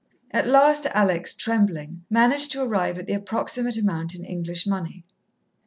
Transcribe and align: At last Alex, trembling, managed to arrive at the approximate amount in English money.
At 0.31 0.47
last 0.47 0.87
Alex, 0.95 1.35
trembling, 1.35 2.05
managed 2.09 2.51
to 2.53 2.63
arrive 2.63 2.97
at 2.97 3.05
the 3.05 3.13
approximate 3.13 3.77
amount 3.77 4.15
in 4.15 4.25
English 4.25 4.65
money. 4.65 5.05